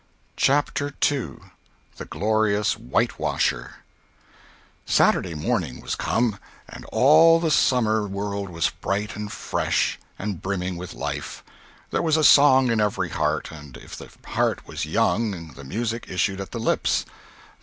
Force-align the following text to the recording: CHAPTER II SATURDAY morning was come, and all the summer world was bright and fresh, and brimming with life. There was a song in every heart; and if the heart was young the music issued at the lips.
CHAPTER 0.37 0.95
II 1.11 1.35
SATURDAY 1.93 2.57
morning 5.35 5.79
was 5.79 5.95
come, 5.95 6.39
and 6.67 6.85
all 6.85 7.39
the 7.39 7.51
summer 7.51 8.07
world 8.07 8.49
was 8.49 8.71
bright 8.71 9.15
and 9.15 9.31
fresh, 9.31 9.99
and 10.17 10.41
brimming 10.41 10.77
with 10.77 10.95
life. 10.95 11.43
There 11.91 12.01
was 12.01 12.17
a 12.17 12.23
song 12.23 12.71
in 12.71 12.81
every 12.81 13.09
heart; 13.09 13.51
and 13.51 13.77
if 13.77 13.95
the 13.95 14.09
heart 14.29 14.65
was 14.67 14.87
young 14.87 15.49
the 15.53 15.63
music 15.63 16.05
issued 16.09 16.41
at 16.41 16.49
the 16.49 16.59
lips. 16.59 17.05